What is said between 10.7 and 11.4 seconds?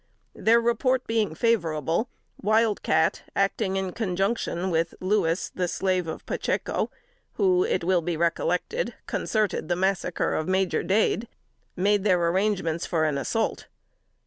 Dade,